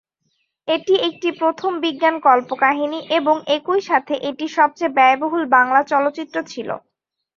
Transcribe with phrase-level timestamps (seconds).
[0.67, 6.69] এটি একটি প্রথম বিজ্ঞান কল্পকাহিনী এবং একই সাথে এটি সবচেয়ে ব্যয়বহুল বাংলা চলচ্চিত্র ছিল।